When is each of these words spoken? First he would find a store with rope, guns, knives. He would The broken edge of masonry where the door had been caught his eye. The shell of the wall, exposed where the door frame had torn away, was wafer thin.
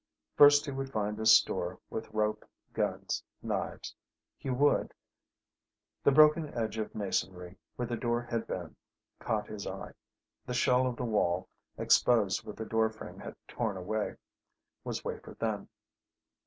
First 0.35 0.65
he 0.65 0.71
would 0.71 0.91
find 0.91 1.19
a 1.19 1.27
store 1.27 1.77
with 1.91 2.09
rope, 2.09 2.43
guns, 2.73 3.21
knives. 3.43 3.93
He 4.35 4.49
would 4.49 4.95
The 6.03 6.11
broken 6.11 6.51
edge 6.55 6.79
of 6.79 6.95
masonry 6.95 7.55
where 7.75 7.87
the 7.87 7.95
door 7.97 8.23
had 8.23 8.47
been 8.47 8.75
caught 9.19 9.45
his 9.47 9.67
eye. 9.67 9.93
The 10.47 10.55
shell 10.55 10.87
of 10.87 10.95
the 10.95 11.05
wall, 11.05 11.47
exposed 11.77 12.43
where 12.43 12.55
the 12.55 12.65
door 12.65 12.89
frame 12.89 13.19
had 13.19 13.35
torn 13.47 13.77
away, 13.77 14.15
was 14.83 15.05
wafer 15.05 15.35
thin. 15.35 15.69